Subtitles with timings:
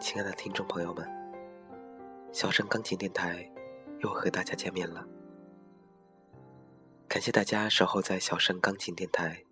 [0.00, 1.06] 亲爱的听众朋友们，
[2.32, 3.46] 小声钢琴电台
[3.98, 5.06] 又和大家见面了。
[7.06, 9.44] 感谢大家守候在小声钢琴电台，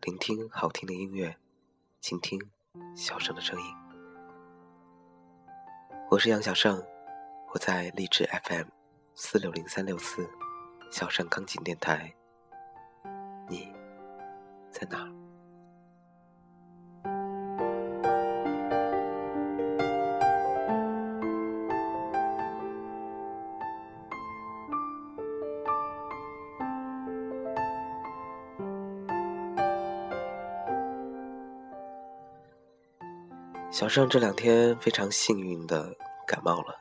[0.00, 1.36] 聆听好听的音乐，
[2.00, 2.40] 倾听
[2.96, 3.66] 小声的声音。
[6.10, 6.82] 我是杨小胜，
[7.52, 8.68] 我在励志 FM
[9.14, 10.26] 四六零三六四
[10.90, 12.14] 小声钢琴电台。
[13.46, 13.70] 你
[14.70, 15.06] 在哪？
[33.76, 35.94] 小盛这两天非常幸运的
[36.26, 36.74] 感冒了，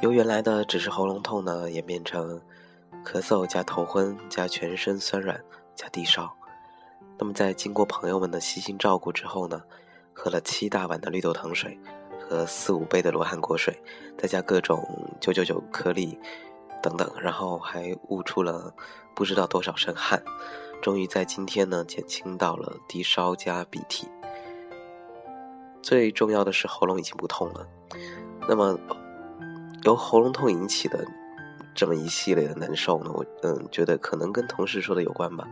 [0.00, 2.38] 由原来的只是喉咙痛呢，演变成
[3.02, 5.42] 咳嗽加头昏加全身酸软
[5.74, 6.30] 加低烧。
[7.18, 9.62] 那么在经过朋友们的悉心照顾之后呢，
[10.12, 11.80] 喝了七大碗的绿豆糖水
[12.20, 13.74] 和四五杯的罗汉果水，
[14.18, 14.86] 再加各种
[15.18, 16.20] 九九九颗粒
[16.82, 18.74] 等等，然后还悟出了
[19.14, 20.22] 不知道多少身汗，
[20.82, 24.06] 终于在今天呢减轻到了低烧加鼻涕。
[25.82, 27.66] 最重要的是喉咙已经不痛了，
[28.48, 28.78] 那么
[29.84, 31.06] 由喉咙痛引起的
[31.74, 33.10] 这么一系列的难受呢？
[33.14, 35.48] 我嗯觉得可能跟同事说的有关吧，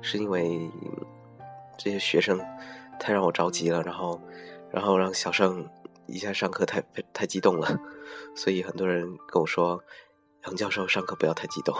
[0.00, 0.70] 是因为
[1.78, 2.38] 这些学生
[3.00, 4.20] 太让我着急了，然后
[4.70, 5.66] 然后让小盛
[6.06, 7.80] 一下上课太太激动了，
[8.36, 9.82] 所以很多人跟我说
[10.44, 11.74] 杨教授上课不要太激动。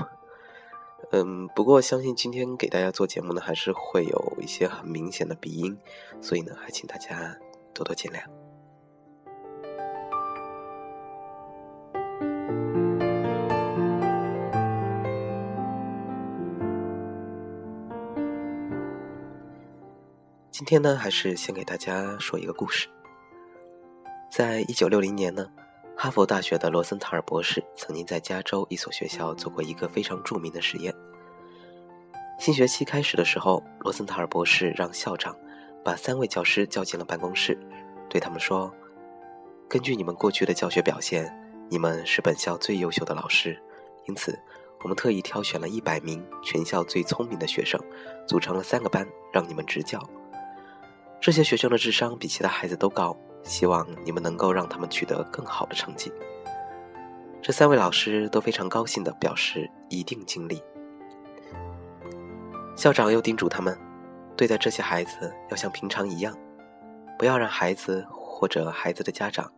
[1.11, 5.77] 嗯，不过相信今天给大家做节目呢，还是会有一些很明显的鼻音，
[6.21, 7.37] 所以呢，还请大家。
[7.75, 8.21] 多多见谅。
[20.51, 22.89] 今天呢，还是先给大家说一个故事。
[24.31, 25.47] 在一九六零年呢，
[25.97, 30.95] 哈佛大学的罗森塔尔博士曾经在加州一所学校做过一个非常著名的实验。
[32.39, 35.37] 新学期开始的时候，罗森塔尔博士让校长。
[35.85, 37.59] 把三位教师叫进了办公室，
[38.09, 38.73] 对他们说
[39.69, 41.33] ：“根据你们过去的教学表现，
[41.69, 43.61] 你们是本校最优秀的老师，
[44.07, 44.39] 因此，
[44.83, 47.81] 我们特意挑选了一百名全校最聪明的学生，
[48.27, 50.01] 组成了三个班，让你们执教。
[51.21, 56.13] 这些学生的智商比其他孩子都高，希望你们能够让他们取得更好的成绩。”
[57.43, 60.63] 这三位老师都非常高兴地表示一定尽力。
[62.77, 63.77] 校长又叮嘱他们。
[64.37, 66.37] 对待这些孩子要像平常一样，
[67.19, 69.51] 不要让孩子或者孩子的家长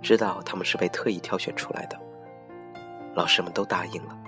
[0.00, 2.00] 知道他们是被特意挑选出来的。
[3.14, 4.18] 老师们都答应了。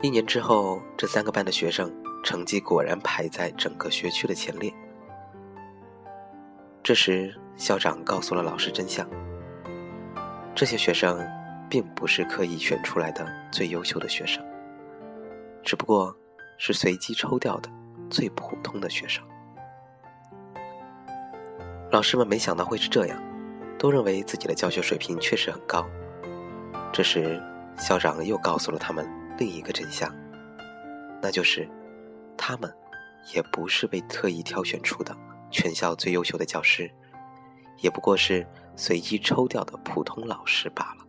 [0.00, 1.92] 一年之后，这三个班的学生
[2.24, 4.72] 成绩果然排在整个学区的前列。
[6.82, 9.06] 这时，校长告诉了老师真相：
[10.54, 11.28] 这些学生
[11.68, 14.42] 并不是刻意选出来的最优秀的学生，
[15.62, 16.17] 只不过。
[16.58, 17.70] 是随机抽调的
[18.10, 19.24] 最普通的学生。
[21.90, 23.18] 老师们没想到会是这样，
[23.78, 25.88] 都认为自己的教学水平确实很高。
[26.92, 27.42] 这时，
[27.78, 29.08] 校长又告诉了他们
[29.38, 30.12] 另一个真相，
[31.22, 31.66] 那就是
[32.36, 32.70] 他们
[33.34, 35.16] 也不是被特意挑选出的
[35.50, 36.90] 全校最优秀的教师，
[37.78, 38.46] 也不过是
[38.76, 41.07] 随机抽调的普通老师罢了。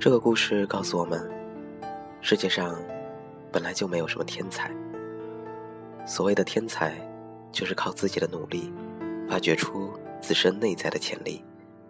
[0.00, 1.30] 这个故事告诉我们，
[2.22, 2.74] 世界上
[3.52, 4.74] 本来就没有什么天才。
[6.06, 6.96] 所谓的天才，
[7.52, 8.72] 就是靠自己的努力，
[9.28, 11.44] 发掘出自身内在的潜力，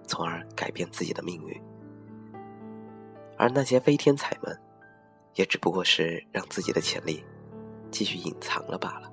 [0.08, 1.62] 从而改变自己的命运。
[3.38, 4.58] 而那些非天才们，
[5.36, 7.24] 也只不过是让自己的潜力
[7.92, 9.08] 继续隐藏了罢了。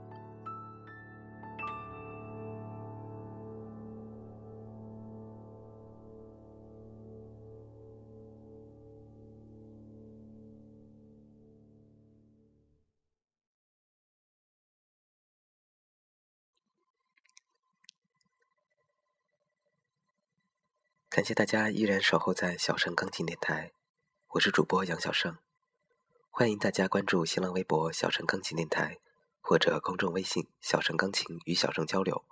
[21.17, 23.71] 感谢大家依然守候在小盛钢琴电台，
[24.33, 25.35] 我是主播杨小盛，
[26.29, 28.99] 欢迎大家关注新浪微博小盛钢琴电台
[29.41, 32.23] 或者公众微信小盛钢琴与小盛交流。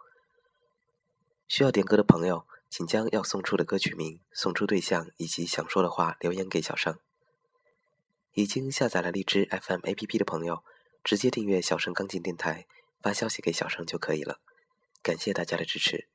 [1.47, 6.95] 需要点歌的朋友，请将要送出的歌曲名、送出对象以及想说的话留言给小盛。
[8.33, 10.63] 已经下载了荔枝 FM APP 的朋友，
[11.03, 12.67] 直接订阅小盛钢琴电台，
[13.01, 14.39] 发消息给小生就可以了。
[15.01, 16.07] 感谢大家的支持。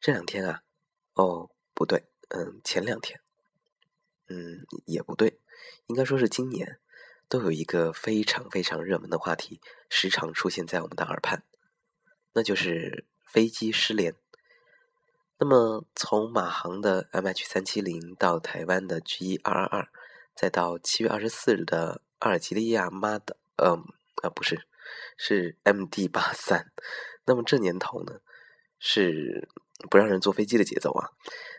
[0.00, 0.62] 这两天啊，
[1.12, 3.20] 哦，不对，嗯，前两天，
[4.28, 5.38] 嗯，也不对，
[5.88, 6.80] 应该说是今年，
[7.28, 9.60] 都有一个非常非常热门的话题，
[9.90, 11.44] 时常出现在我们的耳畔，
[12.32, 14.14] 那就是飞机失联。
[15.38, 19.88] 那么，从马航的 MH 三七零到台湾的 G 二二二，
[20.34, 23.84] 再到七月二十四日的阿尔及利亚马的，嗯
[24.22, 24.66] 啊不是，
[25.18, 26.72] 是 MD 八三。
[27.26, 28.20] 那么这年头呢，
[28.78, 29.48] 是
[29.88, 31.10] 不让人坐飞机的节奏啊。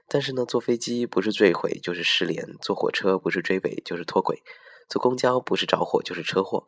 [0.07, 4.43] 但是呢，坐飞机不是坠毁就是失联，坐火车不是追尾就是脱轨，
[4.89, 6.65] 坐公交不是着火就是车祸。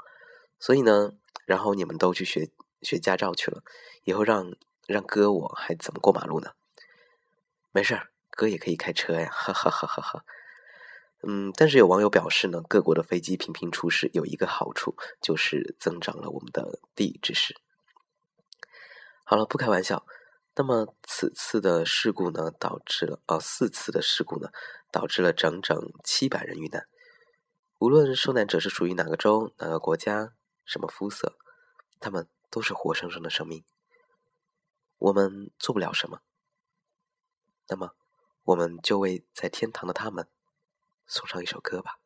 [0.60, 1.12] 所以呢，
[1.46, 2.50] 然后你们都去学
[2.82, 3.62] 学驾照去了，
[4.06, 4.56] 以后让
[4.88, 6.52] 让哥我还怎么过马路呢？
[7.72, 10.24] 没事儿，哥也可以开车呀，哈哈哈哈哈。
[11.26, 17.56] 嗯，但是有网友表示呢，各国的飞机频频出事，有一个好处就是增长了我们的地理知识。
[19.26, 20.06] 好了，不开玩笑。
[20.56, 24.50] 那么此次的事故呢，导致了哦四次的事故呢，
[24.92, 26.88] 导致了整整七百人遇难。
[27.80, 31.36] 无论受难者是属于哪个州、哪个国家、什么肤色，
[32.00, 33.66] 他们都是活生生的生命。
[35.00, 36.22] 我们做不了什么。
[37.68, 37.96] 那么，
[38.44, 40.28] 我们就为在天堂的他们
[41.08, 42.00] 送上一首歌吧。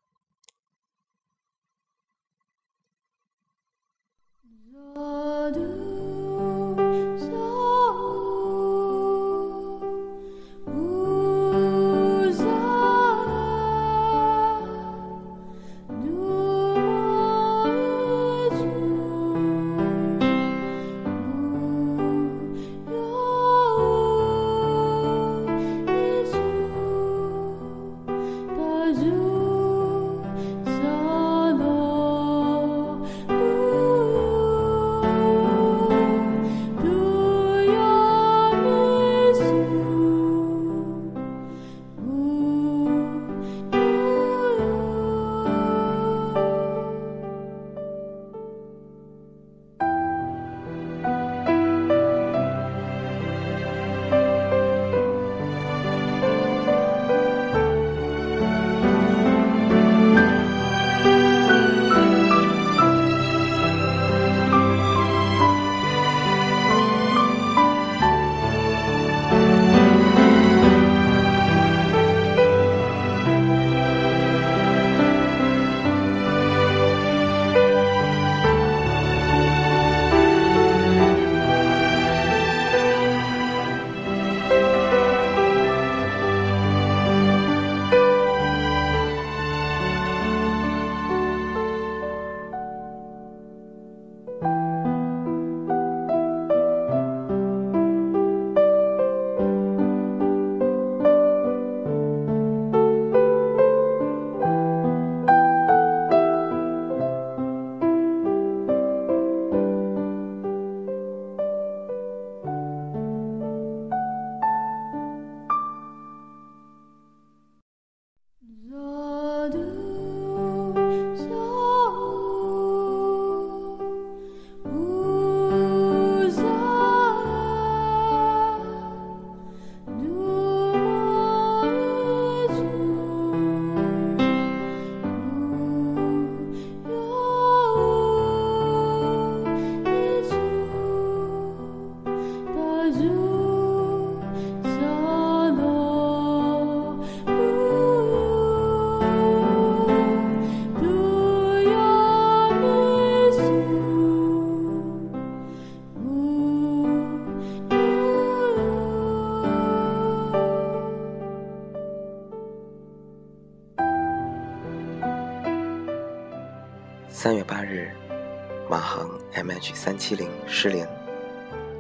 [169.74, 170.88] 三七零失联，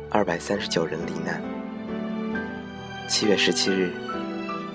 [0.09, 1.41] 二百三十九人罹难。
[3.07, 3.93] 七月十七日，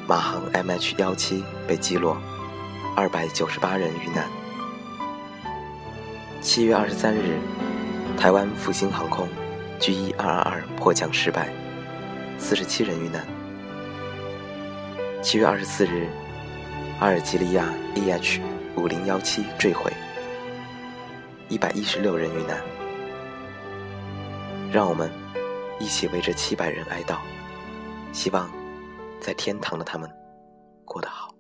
[0.06, 2.16] 马航 MH 幺七被击落，
[2.96, 4.26] 二百九十八人遇难。
[6.40, 7.38] 七月二十三日，
[8.16, 9.28] 台湾复兴航空
[9.78, 11.48] G 一二二二迫降失败，
[12.38, 13.24] 四十七人遇难。
[15.22, 16.08] 七月二十四日，
[16.98, 18.40] 阿尔及利亚 EH
[18.76, 19.92] 五零幺七坠毁。
[21.48, 22.56] 一百一十六人遇难，
[24.72, 25.12] 让我们
[25.78, 27.18] 一起为这七百人哀悼，
[28.10, 28.50] 希望
[29.20, 30.10] 在天堂的他们
[30.84, 31.31] 过得好。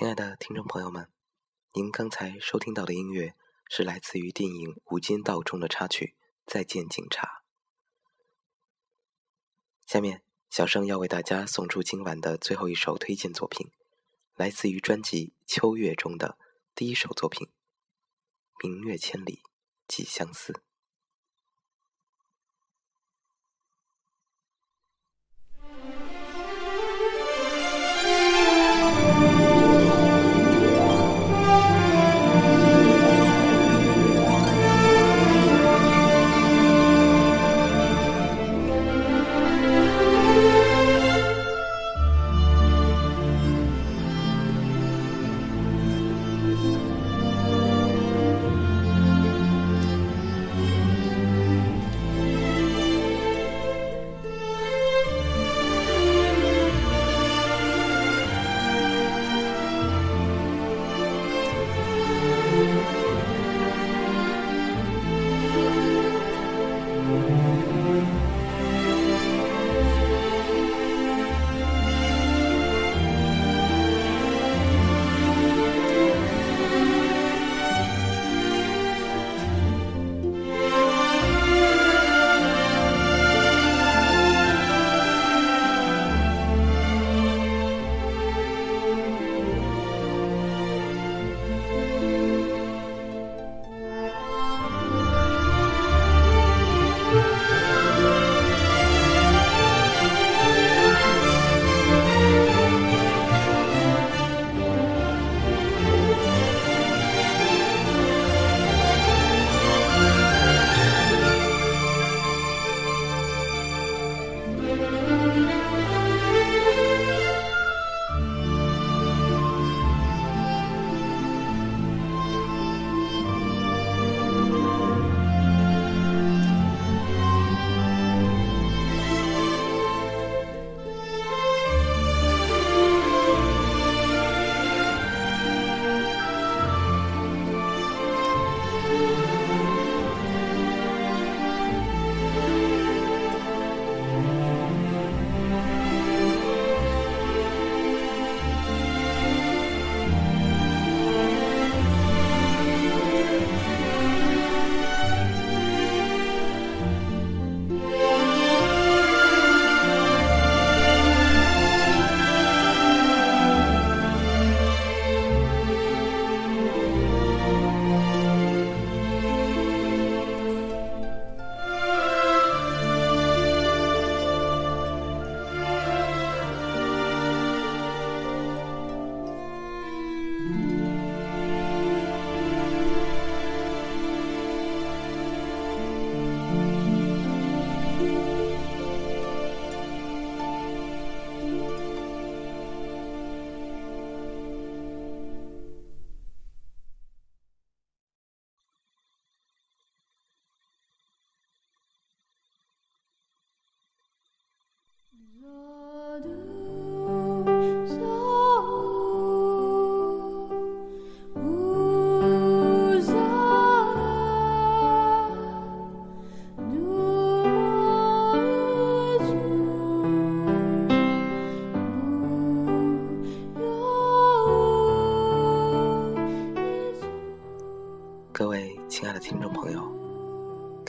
[0.00, 1.10] 亲爱的听众朋友们，
[1.74, 3.34] 您刚才收听到的音乐
[3.68, 6.16] 是来自于电影《无间道》中的插曲
[6.50, 7.26] 《再见警察》。
[9.84, 13.70] 下面，小生要为大家送出今晚的最后一首推荐作品，
[14.36, 16.38] 来自于专辑《秋月》中的
[16.74, 17.48] 第一首作品
[18.66, 19.42] 《明月千里
[19.86, 20.54] 寄相思》。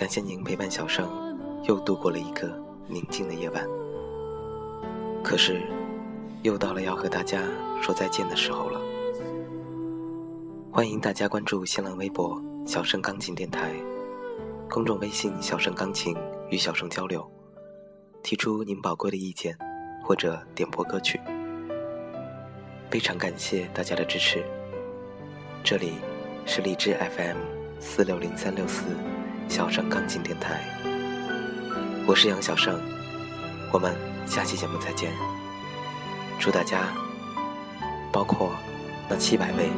[0.02, 1.08] 感谢您陪伴小生，
[1.66, 3.64] 又度过了一个宁静的夜晚。
[5.24, 5.62] 可是，
[6.42, 7.44] 又到了要和大家
[7.84, 8.82] 说再见的时候了。
[10.72, 13.76] 欢迎大家关注新浪微博“小生钢琴电台”，
[14.68, 16.18] 公众微信“小生钢琴”
[16.50, 17.24] 与小生交流，
[18.24, 19.56] 提出您宝贵的意见
[20.04, 21.22] 或者点播歌曲。
[22.90, 24.44] 非常感谢大家的支持。
[25.64, 25.92] 这里
[26.48, 27.38] 是荔枝 FM
[27.80, 28.84] 四六零三六四
[29.52, 30.62] 小生钢琴电台，
[32.08, 32.80] 我是杨小生，
[33.70, 33.94] 我们。
[34.26, 35.12] 下期节目再见，
[36.40, 36.84] 祝大家，
[38.14, 38.52] 包括
[39.10, 39.70] 那七百位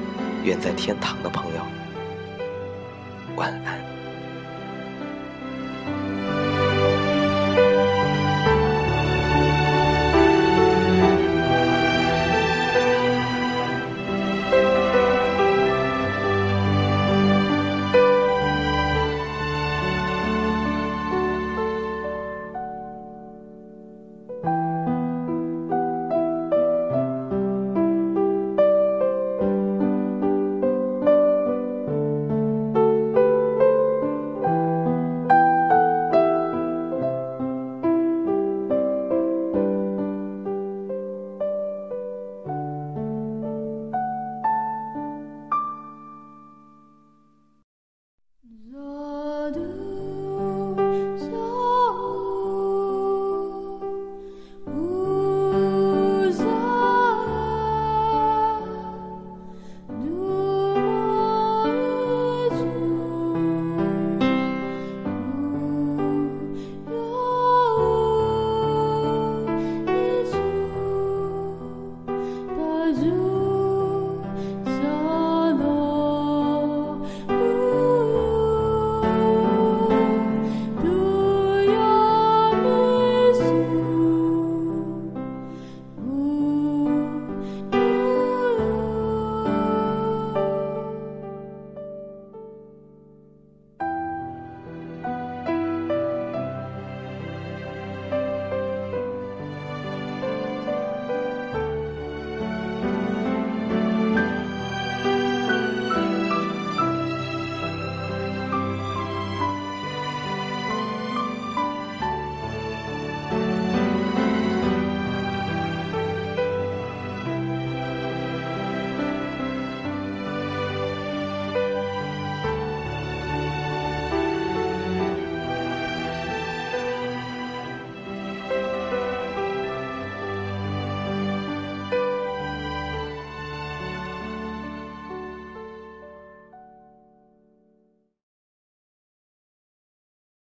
[0.44, 1.62] 远在天堂的朋友，
[3.36, 3.93] 晚安。